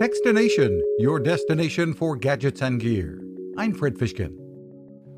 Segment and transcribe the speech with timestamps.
[0.00, 3.22] Techstination, your destination for gadgets and gear.
[3.58, 4.34] I'm Fred Fishkin.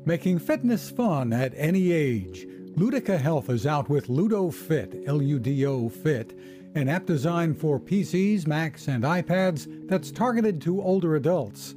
[0.05, 2.45] Making fitness fun at any age.
[2.75, 6.37] Ludica Health is out with Ludo Fit, L U D O Fit,
[6.75, 11.75] an app designed for PCs, Macs, and iPads that's targeted to older adults.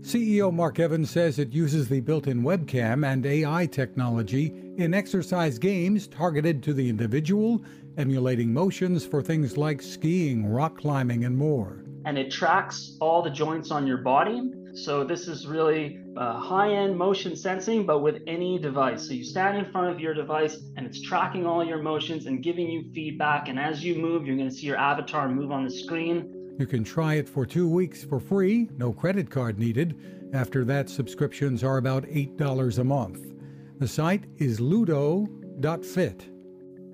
[0.00, 4.46] CEO Mark Evin says it uses the built in webcam and AI technology
[4.78, 7.62] in exercise games targeted to the individual,
[7.98, 11.82] emulating motions for things like skiing, rock climbing, and more.
[12.06, 14.50] And it tracks all the joints on your body.
[14.74, 19.06] So, this is really uh, high end motion sensing, but with any device.
[19.06, 22.42] So, you stand in front of your device and it's tracking all your motions and
[22.42, 23.48] giving you feedback.
[23.48, 26.54] And as you move, you're going to see your avatar move on the screen.
[26.58, 30.30] You can try it for two weeks for free, no credit card needed.
[30.32, 33.32] After that, subscriptions are about $8 a month.
[33.78, 36.30] The site is ludo.fit.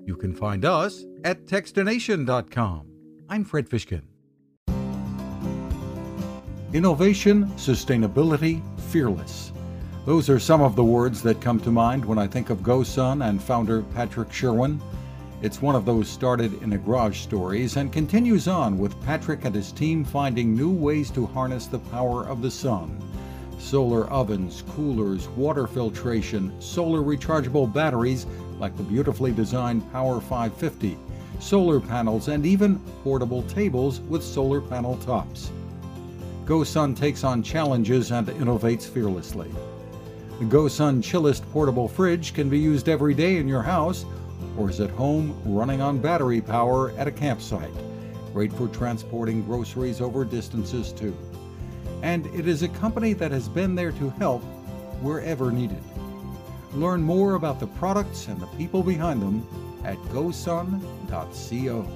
[0.05, 2.87] You can find us at techstination.com.
[3.29, 4.12] I'm Fred Fishkin.
[6.73, 9.51] Innovation, sustainability, fearless.
[10.07, 13.29] Those are some of the words that come to mind when I think of GoSun
[13.29, 14.81] and founder Patrick Sherwin.
[15.43, 19.53] It's one of those started in a garage stories and continues on with Patrick and
[19.53, 22.99] his team finding new ways to harness the power of the sun.
[23.59, 28.25] Solar ovens, coolers, water filtration, solar rechargeable batteries
[28.57, 30.97] like the beautifully designed Power 550,
[31.37, 35.51] solar panels, and even portable tables with solar panel tops.
[36.45, 39.49] GoSun takes on challenges and innovates fearlessly.
[40.39, 44.05] The GoSun Chillest portable fridge can be used every day in your house
[44.57, 47.71] or is at home running on battery power at a campsite.
[48.33, 51.15] Great for transporting groceries over distances too.
[52.01, 54.41] And it is a company that has been there to help
[55.01, 55.81] wherever needed.
[56.73, 59.47] Learn more about the products and the people behind them
[59.85, 61.87] at gosun.co.